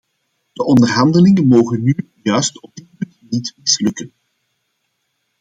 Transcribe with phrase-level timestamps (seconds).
[0.53, 4.13] De onderhandelingen mogen nu juist op dit punt niet mislukken.